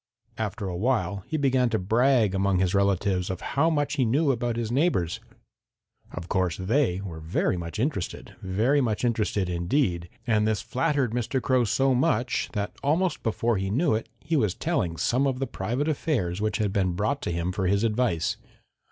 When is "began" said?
1.37-1.69